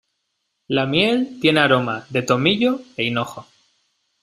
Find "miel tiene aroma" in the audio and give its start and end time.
0.87-2.07